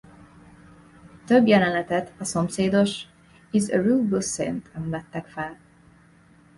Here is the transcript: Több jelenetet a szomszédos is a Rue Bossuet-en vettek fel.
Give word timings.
Több 1.25 1.47
jelenetet 1.47 2.13
a 2.19 2.23
szomszédos 2.23 3.05
is 3.51 3.69
a 3.69 3.81
Rue 3.81 4.01
Bossuet-en 4.07 4.89
vettek 4.89 5.27
fel. 5.27 5.57